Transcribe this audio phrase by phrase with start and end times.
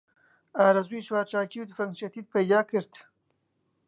[0.59, 2.93] ئارەزووی سوارچاکی و تفەنگچێتی پەیدا کرد